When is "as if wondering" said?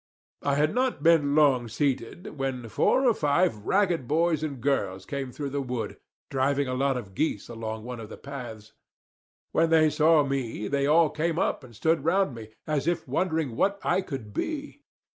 12.65-13.55